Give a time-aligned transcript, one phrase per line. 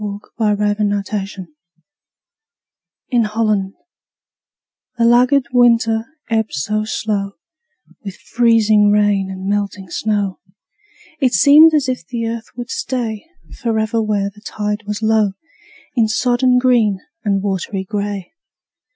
[0.01, 1.39] FLOOD TIDE OF FLOWERS
[3.09, 3.75] IN HOLLAND
[4.97, 7.33] The laggard winter ebbed so slow
[8.03, 10.39] With freezing rain and melting snow,
[11.19, 13.27] It seemed as if the earth would stay
[13.59, 15.33] Forever where the tide was low,
[15.95, 18.33] In sodden green and watery gray.